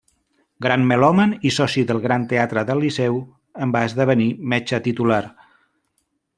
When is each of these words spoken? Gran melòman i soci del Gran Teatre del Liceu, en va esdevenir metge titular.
Gran 0.65 0.85
melòman 0.91 1.35
i 1.49 1.51
soci 1.57 1.83
del 1.91 2.01
Gran 2.07 2.25
Teatre 2.33 2.65
del 2.71 2.81
Liceu, 2.85 3.21
en 3.67 3.77
va 3.79 3.87
esdevenir 3.91 4.29
metge 4.55 4.83
titular. 4.91 5.23